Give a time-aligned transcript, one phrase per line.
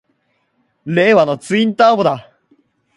[0.83, 2.35] 令和のツインターボだ！